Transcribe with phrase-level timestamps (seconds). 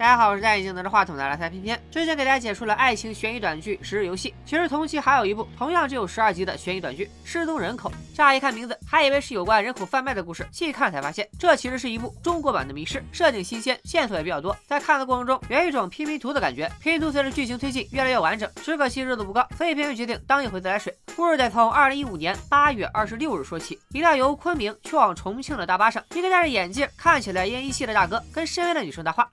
[0.00, 1.78] 大家好，我是戴眼镜拿着话筒的来财偏偏。
[1.90, 7.90] 之前给大家解说了爱情悬疑短剧《十日游戏》，其实同期还有一部同样只有十二集的悬疑短剧《失踪人口》。
[8.14, 14.56] 乍一看名字，还以为是有关人口贩卖的故事，细看才发现，这其实是一部中国版的《迷失》，设定新鲜，线索也比较多。
[14.66, 18.50] 在看的过程中，有一种拼拼图的感觉，拼图随着剧情推进越来越完整。
[18.62, 20.96] 只可惜热度不高，所以偏偏决定当一回自来水。
[21.14, 29.30] 故事得从二零一五年八月二十六日说起，一辆由昆明去往重庆的大巴上，一个戴着眼镜、看起来奄一息的大哥跟身边的女生搭话。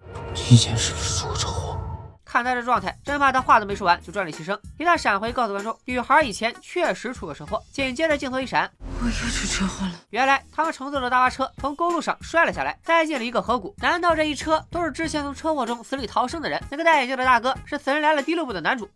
[0.57, 1.79] 之前是不是出过车祸？
[2.25, 4.59] 看他这状态，真怕他话都没说完就壮烈牺牲。
[4.79, 7.61] 一旦闪回告诉观众，女孩以前确实出过车祸。
[7.71, 8.67] 紧接着镜头一闪，
[8.99, 9.91] 我又出车祸了。
[10.09, 13.71] 原来他们乘坐的大巴车从公路上摔了下来，栽进了一个河谷。
[13.77, 16.59] 难道这一车都是之前从车祸中死里逃生的人？
[16.71, 18.89] 那个戴眼镜的大哥是《死人来了》第六部的男主。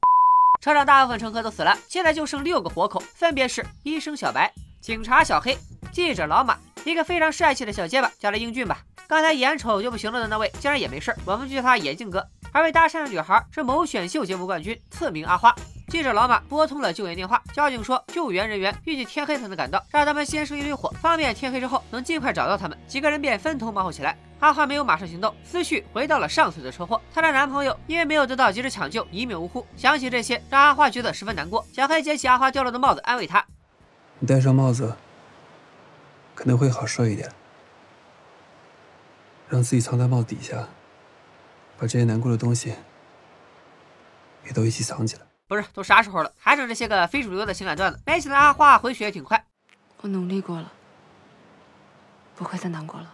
[0.63, 4.51] 车上大部分乘客都死了，现在就剩六个活口，分别是医生小白、
[4.81, 5.55] 警察小黑、
[5.91, 8.79] 记者老马，一个非常帅气的小结巴，叫他英俊吧。
[9.07, 12.25] 刚才眼瞅就不行了的那位，竟然也没事我们就叫他眼镜哥。
[12.53, 15.53] 而被搭讪的女孩是某选秀节目冠军，赐名阿花。
[15.89, 22.77] 记者老马拨通了救援电话，交警说救援人员预计天黑才能赶到，让他们先生一堆火，方便天黑之后能尽快找到他们。
[22.87, 24.17] 几个人便分头忙活起来。
[24.39, 29.65] 阿花没有马上行动，思绪回到了上次的车祸，她的男朋友因为没有得到及时抢救，一命呜呼。
[29.75, 31.65] 想起这些，让阿花觉得十分难过。
[31.73, 33.45] 小黑捡起阿花掉落的帽子，安慰她
[34.19, 34.95] ：“你戴上帽子，
[36.35, 37.31] 可能会好受一点。”
[39.49, 40.67] 让自己藏在帽子底下，
[41.77, 42.73] 把这些难过的东西
[44.45, 45.23] 也都一起藏起来。
[45.47, 47.99] 不是，都啥时候了，还整这些个非主流的情感段子？
[48.05, 49.45] 没想到阿花回血也挺快。
[49.99, 50.71] 我努力过了，
[52.37, 53.13] 不会再难过了。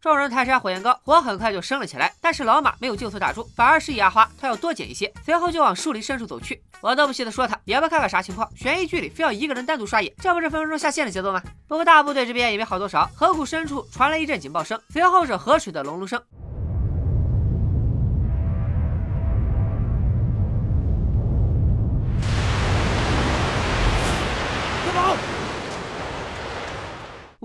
[0.00, 2.14] 众人泰山火焰高，火很快就升了起来。
[2.20, 6.62] 但是老马没有就此打住，反而示意阿花他要多捡一些，随后就往树林深处走去。
[6.80, 11.42] 我都不稀得说他，也不看看啥情况，悬疑剧里非要一个人单独刷野，这不是分分钟下线的节奏吗？
[11.66, 16.22] 不过大部队这边也没好多少，河谷深处传来一阵警报声，随后是河水的隆隆声。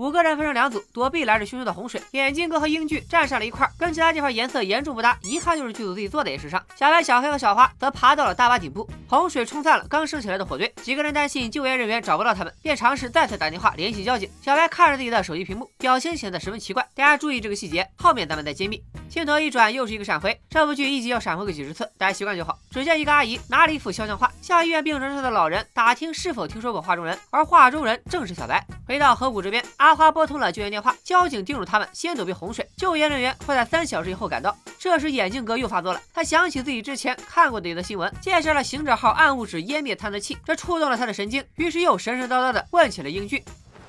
[0.04, 1.98] 五个人分成两组，躲避来势汹汹的洪水。
[2.10, 6.28] 眼镜哥和英俊站上了一块，跟其他地方颜色严重不搭，一看就是剧组自己做的。
[6.28, 8.86] 岩石上，小白、小黑和小花则爬到了大巴顶部。
[9.08, 14.28] 洪水冲散了刚升起来的火堆，几个人担心救援人员找不到他们，便尝试再次打电话联系交警。
[14.42, 16.86] 小白看着自己的手机屏幕，表情显得十分奇怪。
[16.94, 18.82] 大家注意这个细节，后面咱们再揭秘。
[19.08, 20.38] 镜头一转，又是一个闪回。
[20.50, 22.58] 这部剧一集要闪回个几十次，大家习惯就好。
[22.70, 28.62] 只见一个阿姨拿了一幅肖像画，向医院病床上的老人打听是否听说过画中人，而画中人正是小白。
[28.86, 34.56] 回到河谷这边，阿阿花拨通了救援电话，交警叮嘱他们先躲避洪水，救援人员会在三小时以后赶到。
[34.76, 43.40] 这时眼镜哥又发作了，他想起自己之前看过的一则新闻，介绍了行者号暗物质湮灭探测器，这触动了他的神经，于是又神神叨叨的问起了英俊：“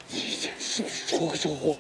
[0.07, 1.75] 之前是不是出过车祸？”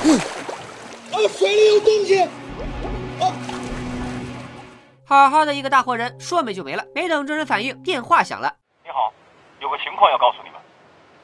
[0.04, 1.16] 啊！
[1.30, 2.22] 水里有东西！
[3.22, 3.32] 啊！
[5.06, 6.84] 好好的一个大活人，说没就没了。
[6.94, 8.54] 没等众人反应，电话响了。
[8.84, 9.14] 你好，
[9.60, 10.60] 有个情况要告诉你们，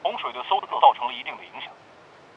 [0.02, 1.70] 洪水对搜救造成了一定的影响，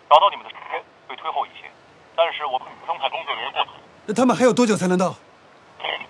[0.09, 1.69] 找到你们的时间会推后一些，
[2.15, 3.69] 但是我们生派工作人员过去。
[4.05, 5.15] 那他们还有多久才能到？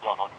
[0.02, 0.34] 不要着急，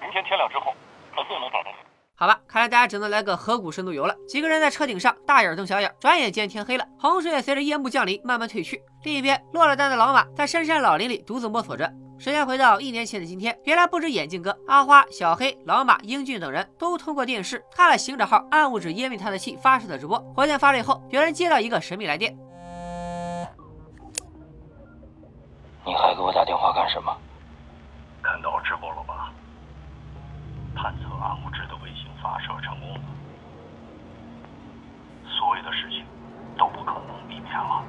[0.00, 0.74] 明天天亮之后，
[1.14, 1.70] 肯定能找到。
[2.18, 4.16] 好吧，看来大家只能来个河谷深度游了。
[4.26, 8.82] 几个人在车顶上大眼瞪小眼，转眼间天黑了，洪水也随着夜幕降临慢慢退去。
[9.04, 11.92] 另一边，落了单的老马在深山老林里独自摸索着。
[12.18, 20.18] 时间回到一年前的今天，原来不止眼镜哥、阿花、小黑、老马、英俊等人都通过电视看了行者号暗物质湮灭探测器发射的直播。
[20.34, 22.34] 火箭发了以后，有人接到一个神秘来电。
[25.84, 27.14] 你还给我打电话干什么？
[28.22, 29.30] 看到直播了吧？
[30.74, 33.00] 探测暗物质的卫星发射成功，
[35.24, 36.04] 所有的事情
[36.58, 37.84] 都不可能避免了。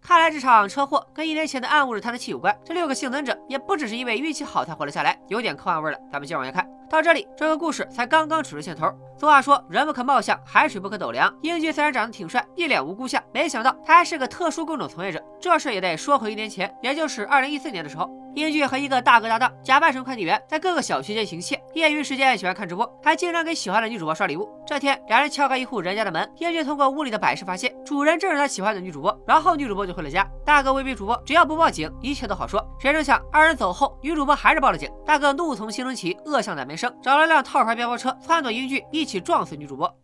[0.00, 2.54] 看来这场车祸跟一年前的暗物质探测器有关。
[2.64, 5.98] 这六个幸存者也不只是因为运气好才活了下来，有点科幻味了。
[6.12, 6.68] 咱们接着往下看。
[6.88, 8.86] 到这里，这个故事才刚刚处出线头。
[9.16, 11.32] 俗话说，人不可貌相，海水不可斗量。
[11.42, 15.22] 英俊虽然长得挺帅，一脸无辜相，没想到他还是个特殊工种从业者。
[15.40, 21.62] 这事也得说回一年前，也就是二零一四年的时候，英俊和一个大哥搭档，假扮成快递员，在各个小区间行窃。
[21.74, 24.48] 业余时间喜欢看直播，还经常给喜欢的女主播刷礼物。
[24.66, 29.16] 这天，两人敲开一户人家的门，英俊通过屋里的摆设发现，主人正是他喜欢的女主播。
[29.26, 30.26] 然后女主播就回了家。
[30.44, 32.66] 大哥威逼主播，只要不报警，一切都好说。
[32.80, 34.90] 谁成想，二人走后，女主播还是报了警。
[35.06, 39.94] 大哥怒从心中起，恶向胆边生，找了辆套牌面包车，撺掇英俊一起撞死女主播。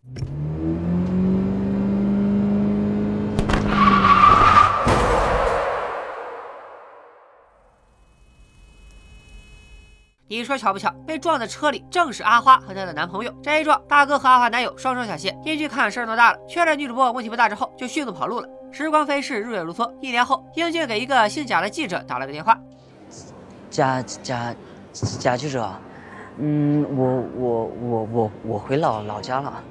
[10.32, 10.88] 你说巧不巧？
[11.04, 13.34] 被撞的车里正是阿花和她的男朋友。
[13.42, 15.36] 这一撞，大哥和阿花男友双双下线。
[15.44, 18.48] 英俊看事儿闹大了，确认女主播问题不大之后，就迅速跑路了。
[18.70, 19.92] 时光飞逝，日月如梭。
[20.00, 22.56] 一年后，英俊给一个姓贾的记者打了个电话。
[23.70, 24.54] 贾贾
[24.92, 25.68] 贾记者，
[26.42, 29.62] 嗯，我我我我我回老老家了。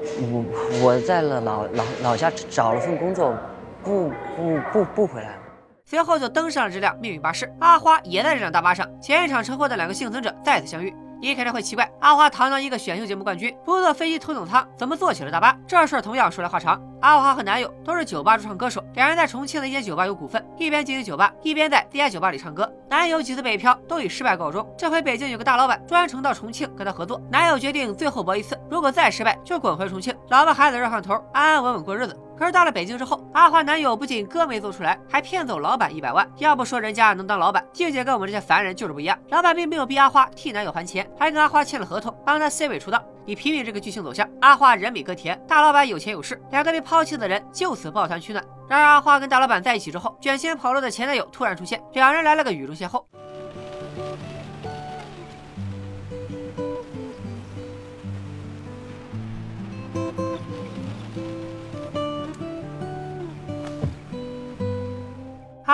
[0.00, 0.44] 我
[0.82, 3.34] 我在了老老老家找了份工作，
[3.82, 5.38] 不不不不回来了。
[5.84, 8.88] 随后就登上了这辆命运巴士，阿花也在这辆大巴上。
[9.00, 10.94] 前一场车祸的两个幸存者再次相遇。
[11.20, 15.56] 你肯定会奇怪，阿花堂堂一个选秀节目冠军，不坐飞机头等舱，怎么坐起了大巴？
[15.66, 16.80] 这事儿同样说来话长。
[17.06, 22.68] 阿花和男友都是酒吧驻唱歌手，两人在重庆的一间酒吧有股份，一边经营酒吧，一边在这家酒吧里唱歌。
[22.90, 32.20] 男友几次北漂都以失败告终，这回北京有个大老板专程到重庆跟他合作，男友决定最后搏一次，如果再失败就滚回重庆，老婆孩子热炕头，安安稳稳过日子。
[32.36, 36.28] 可是到了北京之后，阿花男友不仅歌没做出来，还骗走老板一百万。
[36.38, 39.16] 要不说人家能当老板，境界跟我们这些凡人就是不一样。
[39.28, 43.00] 老板并没有逼阿花替男友还钱，还跟阿花签了合同，帮他 C 位出道。
[43.24, 48.42] 你品品这个剧情走向，阿花人美歌甜，大老板有钱有势，两个被抛抛弃的人就此抱团取暖。
[48.66, 53.04] 然而阿花跟大老板在一起之后，卷钱跑路的前男友突然出现，两人来了个雨中邂逅。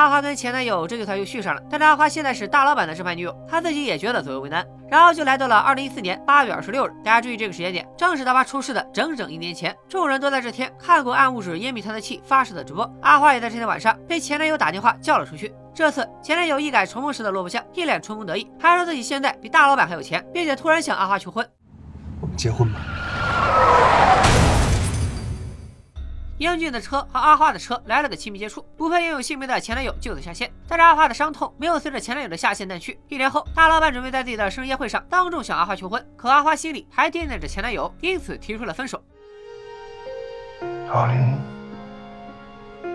[0.02, 6.92] 阿花跟前男友这就算又续上了，但是阿花现在是大老板的正牌女友，她自己也觉得左右为难，然后就来到了二零一四年八月二十六日。
[7.04, 9.72] 大家注意这个时间点，正是大巴出事的整整一年前。
[9.88, 15.54] 众人都在这天看过暗物质湮灭他的气发射的直播，阿花也在这天晚上被前男友打电话叫了出去。
[15.72, 21.48] 这次前男友一改重逢时的落魄相，一脸春风得意，还说自己现在比大老板还有钱，并且突然向阿花求婚。
[22.20, 22.80] 我们结婚吧。
[26.42, 30.52] 英俊的车和阿花的车来了个亲密接触，不配拥有姓名的前男友就此下线。
[30.66, 32.98] 但是阿花的伤痛没有随着前男友的下线淡去。
[33.08, 39.00] 一年后，大老板准备在自己的生日宴会上当众向阿花求婚，可阿花心里还惦念着前男友，因此提出了分手。
[40.88, 41.38] 老林，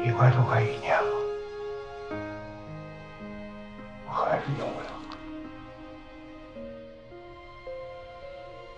[0.06, 1.10] 一快都快一年了，
[4.08, 4.88] 我还是赢不了，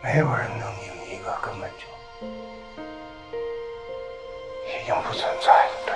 [0.04, 1.88] 没有人能赢一个根本就。
[4.70, 5.94] 已经不存在了对。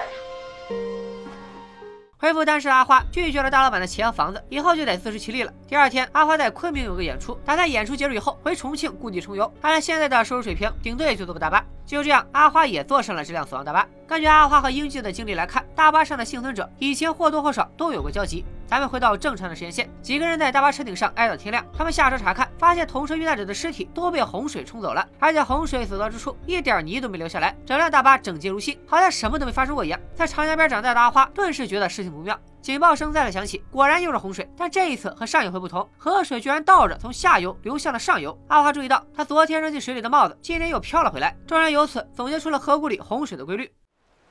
[2.18, 5.52] 恢复单身的阿花拒绝了大老板的钱和房子，以后就得自食其力了。
[5.68, 9.44] 第二天，阿花在昆明有个演出，打算演出结束以后回重庆故地重游。
[9.62, 11.62] 按照现在的收入水平，顶多也就坐个大巴。
[11.86, 13.86] 就这样，阿花也坐上了这辆死亡大巴。
[14.08, 18.46] 根据阿花和英俊的经历来看，大巴上的幸存者以前或多或少都有过交集。
[18.65, 21.63] 咱们回到正常的时间线，几个人在大巴车顶上挨到天亮。
[21.77, 30.00] 他们下车查看，发现同车遇难者的尸体都被洪水冲走了，而且洪水所到之处一点泥都没留下来，整辆大巴整洁如新，好像什么都没发生过一样。
[30.15, 38.36] 在长江边长大的阿花顿时觉得事情不妙，警报声再次响起，果然又是洪水，但这一次和上一回不同，河水居然倒着从下游流向了上游。
[38.48, 43.72] 阿花注意到，他昨天扔进水里的帽子今天又飘了回来，众人由此总结出了河谷里洪水的规律，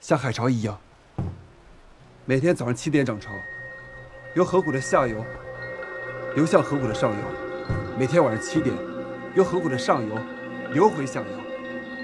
[0.00, 0.78] 像海潮一样，
[2.24, 3.30] 每天早上七点涨潮。
[4.34, 5.22] 由河谷的下游
[6.34, 7.16] 流向河谷的上游，
[7.98, 8.74] 每天晚上七点
[9.34, 10.18] 由河谷的上游
[10.70, 11.26] 流回下游，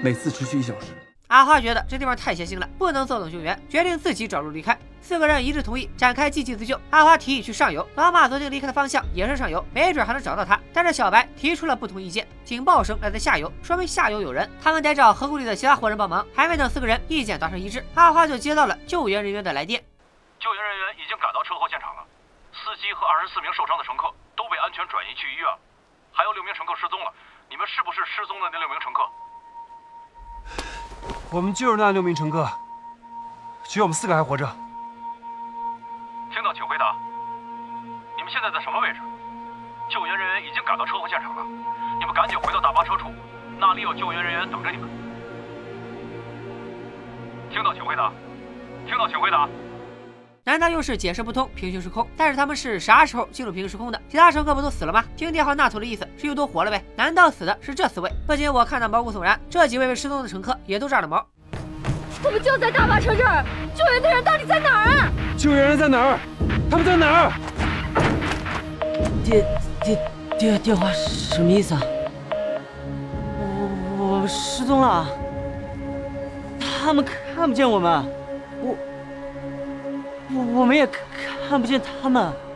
[0.03, 0.93] 每次持续一小时。
[1.29, 4.77] 阿花觉得这地方太邪性了，不能坐等救援，决定自己找路离开。
[5.01, 6.79] 四个人一致同意展开积极自救。
[6.91, 10.59] 阿花提议去上游，老马昨天离开的方向也是上游，没准还能找到他。
[10.71, 16.23] 但是小白提出了不同意见，警报声来自下游，说明下游有人，他们得找河谷里的其他活人帮忙。
[16.35, 19.83] 还没等四个人意见达成一致，阿花就接到了救援人员的来电。
[20.39, 22.05] 救援人员已经赶到车祸现场了。
[22.69, 25.47] 司机和二十四名受伤的乘客都被安全转移去医院，
[26.13, 27.11] 还有六名乘客失踪了。
[27.49, 29.09] 你们是不是失踪的那六名乘客？
[31.31, 32.47] 我们就是那六名乘客，
[33.63, 34.45] 只有我们四个还活着。
[36.31, 36.95] 听到请回答。
[38.15, 38.99] 你们现在在什么位置？
[39.89, 41.43] 救援人员已经赶到车祸现场了，
[41.97, 43.11] 你们赶紧回到大巴车处，
[43.57, 44.87] 那里有救援人员等着你们。
[47.49, 48.11] 听到请回答。
[48.85, 49.49] 听到请回答。
[50.59, 52.05] 难道又是解释不通平行时空？
[52.17, 54.01] 但是他们是啥时候进入平行时空的？
[54.09, 55.05] 其他乘客不都死了吗？
[55.15, 56.83] 听电话那头的意思是又都活了呗？
[56.97, 58.11] 难道死的是这四位？
[58.27, 61.25] 不仅我看到毛骨悚然，这几位被失踪的乘客也都炸了毛。
[62.25, 63.41] 我们就在大巴车这儿，
[63.73, 65.09] 救援的人到底在哪儿啊？
[65.37, 66.19] 救援人在哪儿？
[66.69, 67.31] 他们在哪儿？
[69.23, 69.45] 电
[69.81, 69.97] 电
[70.37, 71.81] 电电话什么意思啊？
[73.97, 75.07] 我我失踪了，
[76.59, 78.18] 他们看不见我们，我
[80.33, 80.87] 我我们也
[81.47, 82.48] 看不见他们。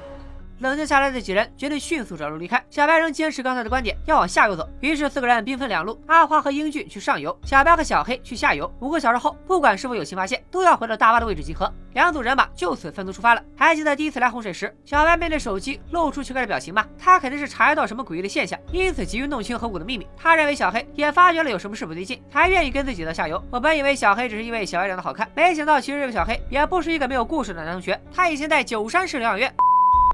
[0.64, 2.64] 冷静下来的几人决定迅速找路离开。
[2.70, 4.66] 小白仍坚持刚才的观点，要往下游走。
[4.80, 8.74] 于是四个人兵分两路，阿花和英俊去上游，小白和小黑去下游。
[8.80, 11.70] 五个小时后，不管是否有新发现，都要回到大巴的位置集合。
[11.96, 13.44] 两组人马就此分头出发了。
[13.58, 16.86] 还记得第一次来洪水时，小白面对手机露出奇怪的表情吗？
[16.98, 20.08] 他肯定是察觉到什么诡异的现象，因此急于弄清河谷的秘密。
[20.16, 23.44] 他认为小黑也发觉了有什么事不对劲，才愿意跟自己到下游。
[23.52, 28.02] 我本以为小黑只是因为小白长得好看，没想到其实这个小黑也不是一个没有故事的男同学。
[28.16, 29.54] 他以前在九山市疗养院。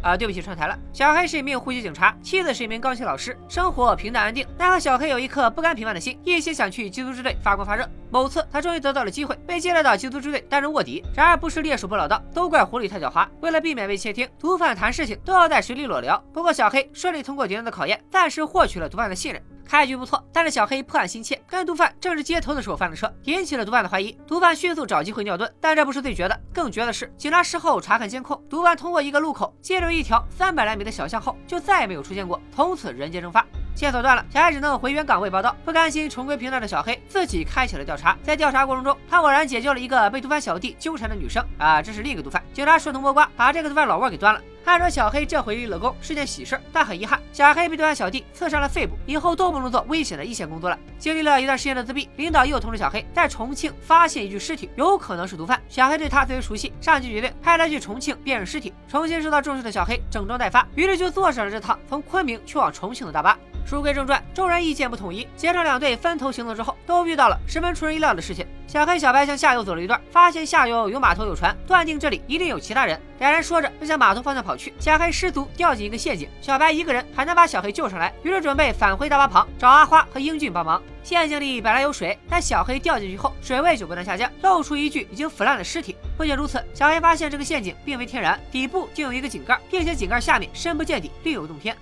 [0.01, 0.77] 啊，对不起，串台了。
[0.93, 4.47] 小黑是一名户籍警察，妻子是一名钢琴老师，生活平淡安定。
[4.57, 7.87] 奈何小黑有一颗不甘平凡的心，一心想去缉毒支队发光发热。
[8.09, 11.03] 某次，他终于得到了机会，被接来到缉毒支队担任卧底。
[11.13, 13.27] 然而，不是猎手不老道，都怪狐狸太狡猾。
[13.41, 16.17] 为了避免被窃听，毒贩谈事情都要在水里裸聊。
[16.33, 19.41] 不过，小黑顺利通过敌人的考验，暂时获取了毒贩的信任。
[19.69, 24.11] 开局不错，但是小黑破案心切，跟毒贩正是接头的时候翻了车，引起了毒贩的怀疑。
[24.25, 33.45] 毒贩迅速找机会尿遁，但这不是最绝的，更绝的是，警察事后查看监控，毒贩通过一个路口进入一条三百来米的小巷后，就再也没有出现过，从此人间蒸发。
[33.75, 35.55] 线索断了，小黑只能回原岗位报道。
[35.63, 38.17] 不甘心重归平淡的小黑，自己开启了调查。
[38.23, 41.45] 在调查过程中，他偶然解救了一个被毒贩小弟纠缠的女生。
[41.59, 42.43] 啊，这是另一个毒贩。
[42.51, 44.41] 警察顺藤摸瓜，把这个毒贩老窝给端了。
[44.65, 50.77] 按说小黑这回立了功是件喜事，但很遗憾，小黑被毒贩小弟刺伤了肺部，以后都不能做危险的一线工作了。
[50.99, 55.59] 经历了一段时间的自闭，领导又通知小黑，在重庆发现一具尸体，有可能是毒贩。
[55.67, 58.73] 小黑对他最为熟悉，上级决定派他去重庆辨认尸体。
[58.87, 63.37] 重新受到重视的小黑整装待发，于是就坐上了这趟从昆明去往重庆的大巴。
[63.69, 68.43] 书归正传，众人意见不统一，结成两队分头行动之后，都遇到了十分出人意料的事情。
[68.65, 72.99] 小黑、小白向下游走了一段，发现下游有码头、有船，断定这里一定有其他人。
[73.19, 74.73] 两人说着就向码头方向跑去。
[74.79, 80.81] 小黑失足掉进一个陷阱，小白一个人还能把小黑救上来，于是准备返回大巴旁找阿花和英俊帮忙。
[81.03, 85.95] 陷阱里本来有水，但小黑掉进去后，水位就不断下降，露出一具已经腐烂的尸体。
[86.17, 91.77] 不仅如此，小黑发现这个陷阱并非天然，底部竟有一个井盖，并且井盖下面深不见底，另有洞天。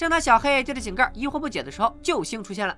[0.00, 2.74] 正当小黑对着井盖疑惑不解的时候，救星出现了。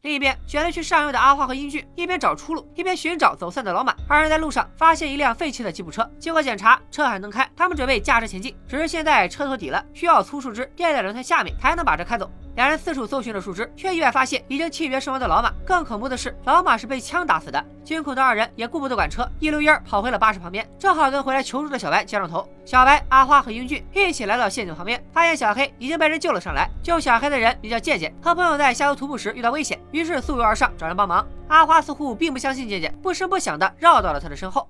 [0.00, 3.94] 另一边，选择去上游的阿花和英俊一边找出路，一边寻找走散的老马。
[4.08, 7.46] 二人在路上发现一辆废弃的吉普车，经过检查，车还能开。
[7.54, 12.30] 他们准备驾车前进，只是现在车头底了，需要粗树枝垫在轮胎下面才能把车开走。
[12.56, 15.52] 两人四处搜寻着树枝，却意外发现已经气绝身亡的老马。
[15.66, 17.62] 更恐怖的是，老马是被枪打死的。
[17.84, 22.48] 惊恐的二人也顾不得管车，一溜烟跑回了巴士旁边，正好跟回来求助的小白接上头。
[22.64, 26.66] 小白、阿花和英俊一起来到陷阱旁边，发现小黑已经被人救了上来。
[26.82, 31.26] 救小黑的人名叫健健，和朋友在下游徒步时遇到危险，于是溯游而上找人帮忙。
[31.48, 34.66] 阿花似乎并不相信健健，不声不响的绕到了他的身后。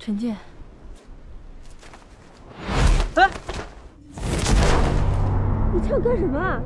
[0.00, 0.36] 陈健，
[3.14, 3.30] 哎，
[5.72, 6.60] 你唱干什么啊？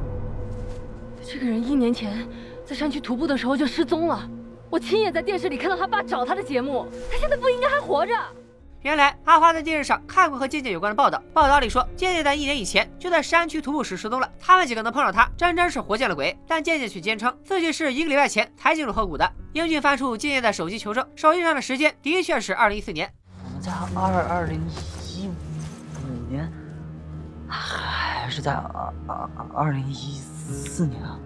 [1.25, 2.27] 这个人一年前
[2.67, 4.29] 在山区徒步的时候就失踪了，
[4.69, 8.13] 我亲眼在电视里看到他爸找他的节目，他现在不应该还活着。
[8.83, 16.37] 原来阿花在电视上看过和健健有关的报道，报道里说健健在一年以前就在山区徒步时失踪了，他们几个能碰上他，真真是活见了鬼。
[16.49, 19.33] 但健健却坚称自己是一个礼拜前才进入河谷的。
[19.53, 23.09] 英俊翻出健健的手机求证，手机上的时间的确是二零一四年。
[23.45, 24.61] 我们在二二零
[25.15, 26.53] 一五年，
[27.47, 31.19] 还是在二二二零一四四年啊？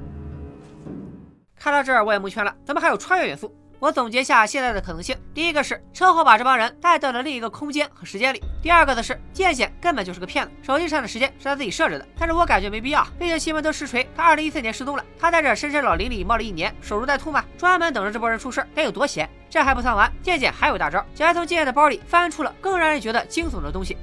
[1.58, 3.54] 看到这儿我也蒙圈了，怎么还有穿越元素？
[3.78, 12.06] 我总结下现在的可能性：第一个是车祸把这帮人带到了另一个空间和时间里；第二个的是剑剑根本就是个骗子，手机上的时间是他自己设置的。
[12.18, 17.44] 但是我感觉没必要，毕竟新闻都实锤他二零一四年失踪了，他在这深山老林里冒了一年，守株待兔吗？
[17.58, 19.28] 专门等着这波人出事，该有多闲？
[19.50, 23.96] 这还不算完，剑剑还有大招，竟然从剑剑的包里翻出了更让人觉得惊悚的东西。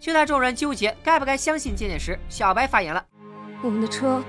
[0.00, 3.04] 就在众人纠结该不该相信健健时，小白发言了
[3.62, 4.24] ：“我们的车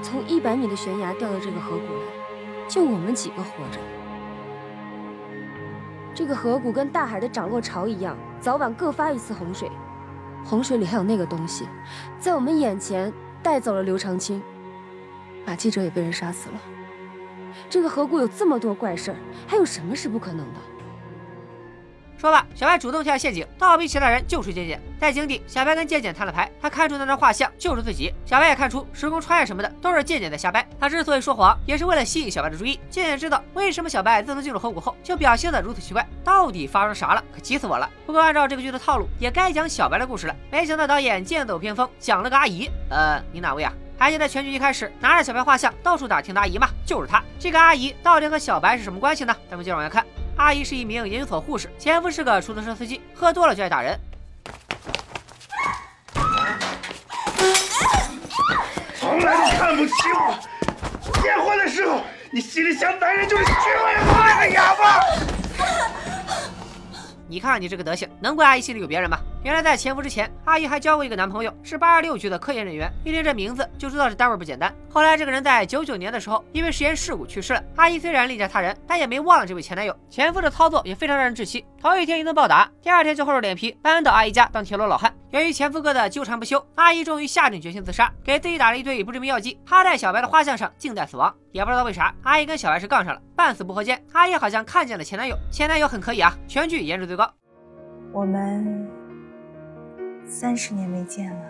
[0.00, 3.80] 从一百米的悬崖掉到这个河谷来，就我们几个活着。
[6.14, 9.68] 这个河谷跟大海的涨落潮一样，早晚各发一次洪水。
[10.44, 11.66] 洪水里还有那个东西，
[12.20, 14.40] 在我们眼前带走了刘长青，
[15.44, 16.60] 马记者也被人杀死了。
[17.68, 19.16] 这个河谷有这么多怪事儿，
[19.48, 20.60] 还有什么是不可能的？
[22.18, 24.80] 说罢，小白主动跳陷阱，倒逼其他人救出健健。
[24.98, 28.12] 在井底，小白跟健健摊了牌，他看出那张画像就是自己。
[28.24, 30.66] 小白也看出时空穿越什么的都是健健在瞎掰。
[30.80, 32.80] 他之所以说谎，也是为了吸引小白的注意。
[32.88, 37.22] 健健知道为什么小白自从进入河谷后就表现得如此奇怪，到底发生啥了？
[37.34, 37.88] 可急死我了！
[38.06, 40.34] 不过按照这个剧的套路，也该讲小白的故事了。
[40.50, 42.70] 没想到导演剑走偏锋，讲了个阿姨。
[42.88, 43.72] 呃，你哪位啊？
[43.98, 46.68] 还记得全剧一开始拿着小白画像到处打听的阿姨吗？
[46.86, 47.22] 就是她。
[47.38, 49.36] 这个阿姨到底和小白是什么关系呢？
[49.50, 50.04] 咱们接着往下看。
[50.36, 53.98] 阿姨是一名研究所护士，前夫是个出租车司机，喝多了就爱打人。
[58.94, 60.38] 从来都看不起我，
[61.22, 65.00] 结婚的时候你心里想男人就是虚伪坏的哑巴。
[67.26, 69.18] 你看你这个德行，能怪阿姨心里有别人吗？
[69.46, 72.92] 原来在前夫之前，阿姨还交过一个男朋友，是八二六局的科研人员。
[73.04, 74.74] 一听这名字就知道这单位不简单。
[74.90, 77.62] 后来这个人在九九年的时候因为实验事故去世了。
[77.76, 79.96] 阿姨虽然另嫁他人，但也没忘了这位前男友。
[80.10, 85.14] 前夫的操作也非常让人窒息，头一天一顿暴打，第二天就厚着脸皮搬到阿姨家当铁路老汉。
[85.30, 91.32] 由于前夫哥的纠缠不休，阿姨终于下定决心自杀，给自己打了一堆不知名药剂，趴在小白的画像上静待死亡。
[91.52, 97.32] 也不知道为啥，阿姨跟小白是杠上了，半死不活间，阿姨好像看见了前男友，前男友很可以啊，全剧颜值最高。
[98.12, 99.05] 我们。
[100.28, 101.42] 三十年没见了，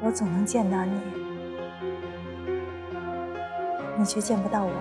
[0.00, 0.98] 我总能见到你，
[3.98, 4.72] 你却见不到我。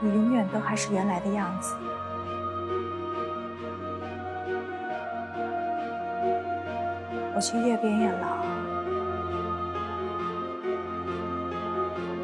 [0.00, 1.74] 你永远都还是原来的样子，
[7.34, 8.44] 我却越变越老，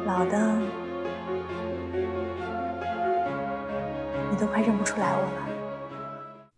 [0.05, 0.82] 老的。
[4.33, 5.29] 你都快认不出来我了，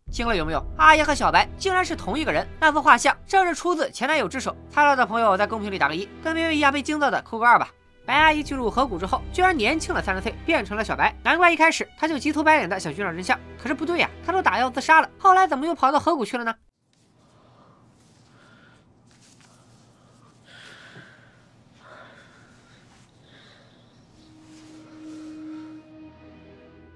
[0.10, 0.66] 惊了有没有？
[0.78, 4.56] 阿姨和小白竟然是同一个人，那幅画像正是出自前男友之手。
[4.70, 7.68] 猜到的朋友在公屏里打个一，跟明明一样被惊到的扣个二吧。
[8.06, 13.38] 白阿姨进入河谷之后，居然年轻了三十岁，变成了小白，难怪一开始她就急头白脸的想寻找真相。
[13.62, 16.56] 可是不对呀，她都打药自杀了，后来怎么又跑到河谷去了呢？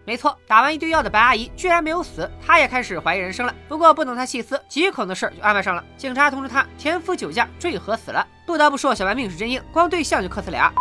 [0.09, 3.53] 没错，打完一堆药的白阿姨居然没有死，她也开始怀疑人生了。
[3.67, 8.25] 不过不等她细思极恐的事儿就安排上了，警察通知她前夫酒驾坠河死了。
[8.43, 10.73] 不得不说，小白命是真硬，光对象就磕死俩。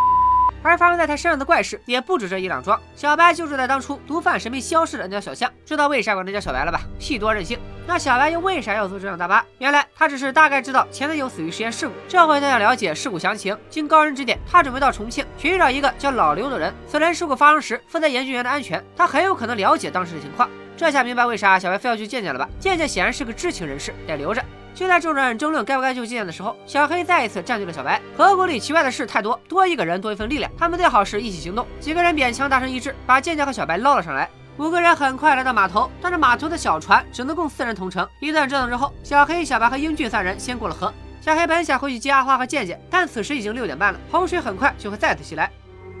[0.63, 2.79] 而发生在他身上的怪事也不止这一两桩。
[2.95, 6.81] 小白就住在当初毒贩神秘消失的那条小巷，知道为啥管他叫小白了吧？
[6.99, 7.59] 戏多任性。
[7.87, 9.43] 那小白又为啥要坐这辆大巴？
[9.57, 13.57] 原来他只是大概知道前男友死于实验事故，这回他想了解事故详情。
[13.69, 16.73] 经高人指点，他准备到重庆寻找一个叫老刘的人。
[16.87, 20.49] 此人事故发生时负责研究员的安全，他很有可能了解当时的情况。
[20.77, 22.47] 这下明白为啥小白非要去见见了吧？
[22.59, 24.41] 见见显然是个知情人士，得留着。
[24.79, 27.99] 就在众人争论该不该救健健的时候，小黑再一次占据了小白。
[28.15, 31.67] 河谷里奇怪的事太多，多一个人多一份力量，他们最好是一起行动。
[31.81, 34.29] 几个人勉强达成一致，把健健和小白捞了上来。
[34.55, 38.07] 五个人很快来到码头，但是码头的小船只能供四人同乘。
[38.21, 40.93] 一段折腾之后，小黑、小白和英俊三人先过了河。
[41.19, 45.51] 小黑本想回去接阿花和健健，但此时已经六点半了，洪水很快就会再次袭来。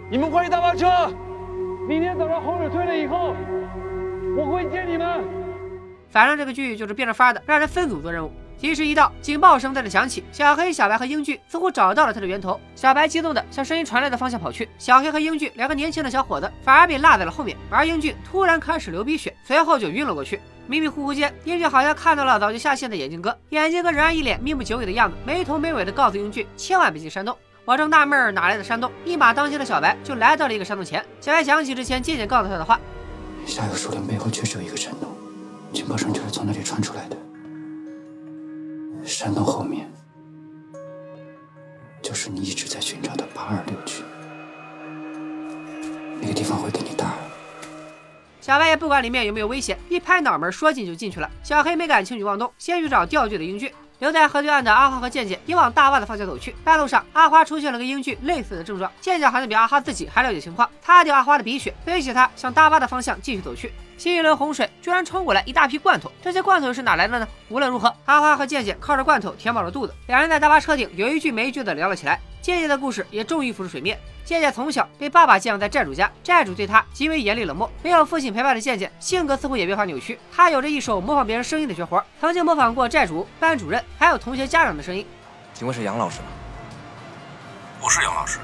[0.09, 0.87] 你们快去大巴车，
[1.85, 3.35] 明天早上洪水退了以后，
[4.37, 5.21] 我会接你们。
[6.09, 8.31] 反正这个剧就是变着法的让人分组做任务。
[8.59, 10.23] 提示一到，警报声在这响起。
[10.33, 12.59] 小黑、小白和英俊似乎找到了它的源头。
[12.75, 14.67] 小白激动地向声音传来的方向跑去。
[14.77, 17.55] 小黑和英俊两个年轻的小伙子反而被落在了后面。
[17.69, 20.41] 而英俊突然开始流鼻血，随后就晕了过去。
[20.67, 23.35] 迷迷糊糊间，英俊好像看到了早就下线的眼镜哥。
[23.49, 27.35] 眼镜哥仍然一脸命不久矣的样子，没头没尾地告诉英俊千万别进山洞。
[27.63, 31.03] 我正纳闷哪来的山洞，一马当先的小白就来到了一个山洞前。
[31.21, 32.79] 小白想起之前静静告诉他的话：
[33.45, 35.15] 下游树林背后确实有一个山洞，
[35.71, 37.15] 警报声就是从那里传出来的。
[39.19, 39.85] 山洞后面，
[42.01, 44.01] 就是你一直在寻找的八二六区。
[46.21, 47.15] 那个地方会给你大。
[48.39, 51.29] 小白也不管里面有没有危险，一拍脑门说进就进去了。
[51.43, 53.69] 小黑没敢轻举妄动，先去找钓具的英俊。
[53.97, 56.55] 留在河对岸的阿花和健健也往大坝的方向走去。
[56.63, 63.73] 半路上，阿花出现了跟英俊类似的症状，健健好像比阿花自己还了解情况，擦掉阿花的鼻血，背起他向大坝的方向继续走去。
[63.99, 67.27] 新一轮洪水居然冲过来一大批罐头，这些罐头又是哪来的呢？
[67.49, 72.17] 无论如何，阿花和健健靠着罐头填饱了肚子，两人在大巴车顶有一句没一句的聊了起来。
[72.41, 73.99] 健健的故事也终于浮出水面。
[74.23, 77.69] 健健从小被爸爸寄养在债主家，债主对他极为严厉冷漠。
[77.83, 80.17] 没有父亲陪伴的健健，性格似乎也越发扭曲。
[80.33, 85.05] 他有着一手模仿别人声音的绝活，曾经模仿过债主、班主任，还有同学家长的声音。
[85.53, 86.27] 请问是杨老师吗？
[87.81, 88.39] 不是杨老师，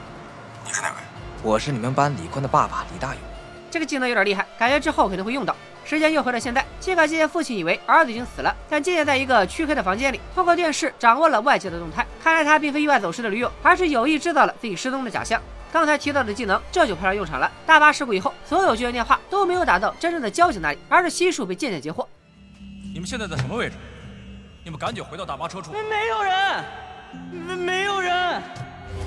[0.66, 0.96] 你是哪位？
[1.42, 3.35] 我是你们班李坤的爸爸李大勇。
[3.76, 5.54] 这个技能有点厉害，感觉之后肯定会用到。
[5.84, 12.08] 时间又回到现在，尽管渐渐父亲以为儿子已经死了，但渐渐在一个黢黑的房间里，通过电视掌握了外界的动态。
[12.24, 15.42] 看来他并非意外走失的驴友，而是有意制造了自己失踪的假象。
[15.74, 17.52] 刚才提到的技能这就派上用场了。
[17.66, 22.08] 大巴事故以后，所有救援电话都没有打到真正的交警那里，而是悉数被渐渐截获。
[22.94, 23.76] 你们现在在什么位置？
[24.64, 25.74] 你们赶紧回到大巴车处。
[25.74, 26.64] 没有人，
[27.30, 28.42] 没没有人。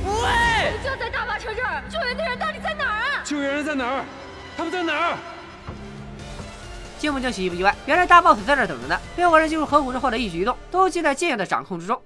[0.04, 0.72] 喂！
[0.84, 3.22] 就在大巴车这儿，救援的人到底在哪儿啊？
[3.24, 4.04] 救援人在哪儿？
[4.58, 5.16] 他们在哪儿？
[6.98, 7.72] 惊不惊喜，意不意外？
[7.86, 8.98] 原来大 boss 在这等着呢。
[9.16, 12.02] 六个人进入河谷之后的一举一动，都尽在剑爷的掌控之中。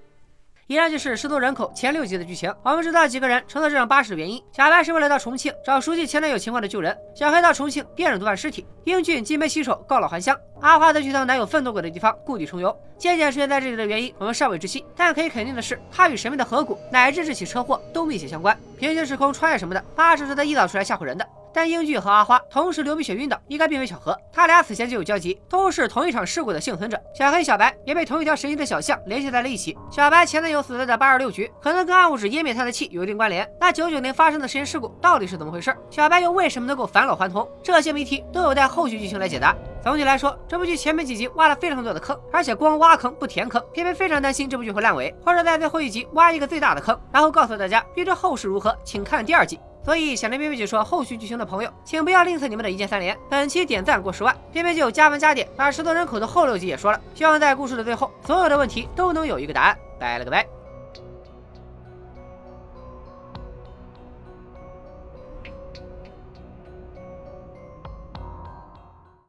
[0.67, 2.55] 以上就是失踪人口前六集的剧情。
[2.63, 12.75] 我们知道几个人乘坐这辆巴士的原因：小白是为了到重庆找熟悉前男友情况的旧人；小黑到重庆辨认毒贩尸体；英俊金杯洗手告老还乡；阿花则去趟男友奋斗过的地方故地重游。
[12.99, 14.85] 渐渐出现在这里的原因，我们尚未知悉。
[14.95, 18.55] 但可以肯定的是，他与神秘的河谷乃至这起车祸都密切相关。
[18.79, 21.27] 平行时空穿越什么的，巴士是他臆造出来吓唬人的。
[21.53, 24.17] 但英俊和阿花同时流鼻血晕倒，应该并非巧合。
[24.33, 27.01] 他俩此前就有交集，都是同一场事故的幸存者。
[27.15, 29.77] 小黑、小白也被同一条神奇的小巷联系在了一起。
[29.91, 33.49] 小白前男友所在的八二六局，可能跟暗物质湮灭他的气有一定关联。
[33.61, 35.77] 那九九年发生的实验事故到底是怎么回事？
[35.91, 37.49] 小白又为什么能够返老还童？
[37.63, 39.55] 这些谜题都有待后续剧情来解答。
[39.83, 49.59] 总体来说，这部剧前面几集挖了非常多的坑，而且光挖坑不填坑，偏偏非常担心这部剧会烂尾，或者在最后一集挖一个最大的坑，然后告诉大家预知后事如何，请看第二季。
[49.85, 53.17] 所以想听边边解说后续剧情的朋友，请不要吝啬你们的一键三连。
[53.29, 57.01] 本期点赞过十万，边边就加文加点把石头人口的后六集也说了。
[57.15, 59.77] 希望在故事的最后，所有的问题都能有一个答案。
[59.99, 60.62] 拜了个拜。